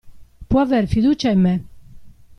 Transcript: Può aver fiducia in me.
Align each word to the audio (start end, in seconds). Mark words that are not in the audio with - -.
Può 0.47 0.59
aver 0.61 0.87
fiducia 0.87 1.29
in 1.29 1.41
me. 1.41 1.63